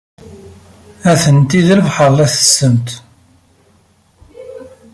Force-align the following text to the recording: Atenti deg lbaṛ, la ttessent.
Atenti 1.11 1.59
deg 1.67 1.77
lbaṛ, 1.81 2.09
la 2.17 2.25
ttessent. 2.31 2.87